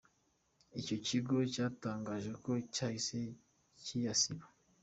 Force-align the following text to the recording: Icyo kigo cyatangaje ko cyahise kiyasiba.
Icyo 0.79 0.95
kigo 1.07 1.35
cyatangaje 1.53 2.31
ko 2.43 2.51
cyahise 2.73 3.17
kiyasiba. 3.83 4.45